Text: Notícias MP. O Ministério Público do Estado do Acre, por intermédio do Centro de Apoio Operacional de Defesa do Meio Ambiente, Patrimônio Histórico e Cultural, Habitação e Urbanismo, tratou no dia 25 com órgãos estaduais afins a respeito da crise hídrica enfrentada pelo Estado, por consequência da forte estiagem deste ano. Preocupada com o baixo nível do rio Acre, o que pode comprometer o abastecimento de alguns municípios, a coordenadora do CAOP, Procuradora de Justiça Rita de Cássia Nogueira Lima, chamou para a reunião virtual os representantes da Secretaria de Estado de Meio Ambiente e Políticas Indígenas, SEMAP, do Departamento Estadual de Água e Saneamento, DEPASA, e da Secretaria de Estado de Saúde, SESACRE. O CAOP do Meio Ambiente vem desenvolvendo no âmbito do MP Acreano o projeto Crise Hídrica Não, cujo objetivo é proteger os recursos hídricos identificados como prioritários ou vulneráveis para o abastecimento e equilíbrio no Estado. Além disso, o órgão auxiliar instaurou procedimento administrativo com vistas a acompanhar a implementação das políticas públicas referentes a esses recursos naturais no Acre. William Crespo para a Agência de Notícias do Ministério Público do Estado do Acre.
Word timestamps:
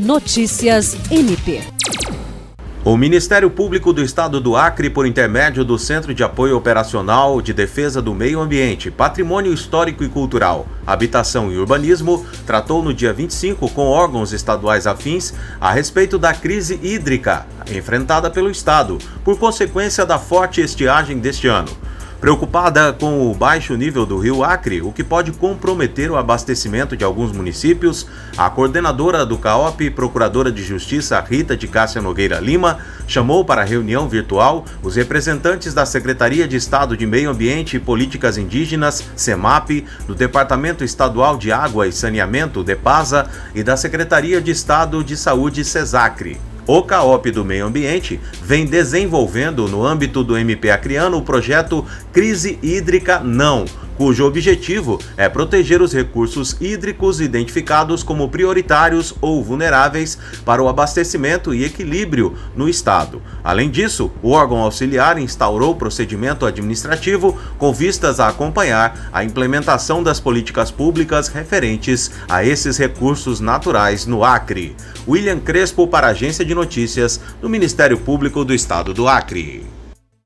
Notícias 0.00 0.96
MP. 1.10 1.60
O 2.82 2.96
Ministério 2.96 3.50
Público 3.50 3.92
do 3.92 4.02
Estado 4.02 4.40
do 4.40 4.56
Acre, 4.56 4.88
por 4.88 5.04
intermédio 5.04 5.62
do 5.62 5.78
Centro 5.78 6.14
de 6.14 6.24
Apoio 6.24 6.56
Operacional 6.56 7.42
de 7.42 7.52
Defesa 7.52 8.00
do 8.00 8.14
Meio 8.14 8.40
Ambiente, 8.40 8.90
Patrimônio 8.90 9.52
Histórico 9.52 10.02
e 10.02 10.08
Cultural, 10.08 10.66
Habitação 10.86 11.52
e 11.52 11.58
Urbanismo, 11.58 12.24
tratou 12.46 12.82
no 12.82 12.94
dia 12.94 13.12
25 13.12 13.68
com 13.72 13.88
órgãos 13.88 14.32
estaduais 14.32 14.86
afins 14.86 15.34
a 15.60 15.70
respeito 15.70 16.18
da 16.18 16.32
crise 16.32 16.80
hídrica 16.82 17.46
enfrentada 17.70 18.30
pelo 18.30 18.50
Estado, 18.50 18.96
por 19.22 19.38
consequência 19.38 20.06
da 20.06 20.18
forte 20.18 20.62
estiagem 20.62 21.18
deste 21.18 21.46
ano. 21.46 21.76
Preocupada 22.20 22.92
com 22.92 23.30
o 23.30 23.34
baixo 23.34 23.74
nível 23.74 24.04
do 24.04 24.18
rio 24.18 24.44
Acre, 24.44 24.82
o 24.82 24.92
que 24.92 25.02
pode 25.02 25.32
comprometer 25.32 26.10
o 26.10 26.18
abastecimento 26.18 26.94
de 26.94 27.02
alguns 27.02 27.32
municípios, 27.32 28.06
a 28.36 28.50
coordenadora 28.50 29.24
do 29.24 29.38
CAOP, 29.38 29.88
Procuradora 29.92 30.52
de 30.52 30.62
Justiça 30.62 31.18
Rita 31.18 31.56
de 31.56 31.66
Cássia 31.66 32.02
Nogueira 32.02 32.38
Lima, 32.38 32.78
chamou 33.06 33.42
para 33.42 33.62
a 33.62 33.64
reunião 33.64 34.06
virtual 34.06 34.66
os 34.82 34.96
representantes 34.96 35.72
da 35.72 35.86
Secretaria 35.86 36.46
de 36.46 36.56
Estado 36.56 36.94
de 36.94 37.06
Meio 37.06 37.30
Ambiente 37.30 37.78
e 37.78 37.80
Políticas 37.80 38.36
Indígenas, 38.36 39.02
SEMAP, 39.16 39.86
do 40.06 40.14
Departamento 40.14 40.84
Estadual 40.84 41.38
de 41.38 41.50
Água 41.50 41.88
e 41.88 41.92
Saneamento, 41.92 42.62
DEPASA, 42.62 43.30
e 43.54 43.62
da 43.62 43.78
Secretaria 43.78 44.42
de 44.42 44.50
Estado 44.50 45.02
de 45.02 45.16
Saúde, 45.16 45.64
SESACRE. 45.64 46.49
O 46.66 46.82
CAOP 46.82 47.30
do 47.30 47.44
Meio 47.44 47.66
Ambiente 47.66 48.20
vem 48.42 48.64
desenvolvendo 48.64 49.68
no 49.68 49.84
âmbito 49.84 50.22
do 50.22 50.36
MP 50.36 50.70
Acreano 50.70 51.18
o 51.18 51.22
projeto 51.22 51.84
Crise 52.12 52.58
Hídrica 52.62 53.20
Não, 53.20 53.64
cujo 54.00 54.24
objetivo 54.24 54.98
é 55.14 55.28
proteger 55.28 55.82
os 55.82 55.92
recursos 55.92 56.56
hídricos 56.58 57.20
identificados 57.20 58.02
como 58.02 58.30
prioritários 58.30 59.14
ou 59.20 59.44
vulneráveis 59.44 60.16
para 60.42 60.62
o 60.62 60.68
abastecimento 60.70 61.52
e 61.52 61.66
equilíbrio 61.66 62.34
no 62.56 62.66
Estado. 62.66 63.20
Além 63.44 63.68
disso, 63.68 64.10
o 64.22 64.30
órgão 64.30 64.56
auxiliar 64.60 65.18
instaurou 65.18 65.74
procedimento 65.74 66.46
administrativo 66.46 67.38
com 67.58 67.74
vistas 67.74 68.20
a 68.20 68.28
acompanhar 68.28 69.10
a 69.12 69.22
implementação 69.22 70.02
das 70.02 70.18
políticas 70.18 70.70
públicas 70.70 71.28
referentes 71.28 72.10
a 72.26 72.42
esses 72.42 72.78
recursos 72.78 73.38
naturais 73.38 74.06
no 74.06 74.24
Acre. 74.24 74.74
William 75.06 75.38
Crespo 75.38 75.86
para 75.86 76.06
a 76.06 76.10
Agência 76.12 76.42
de 76.42 76.54
Notícias 76.54 77.20
do 77.38 77.50
Ministério 77.50 77.98
Público 77.98 78.46
do 78.46 78.54
Estado 78.54 78.94
do 78.94 79.06
Acre. 79.06 79.79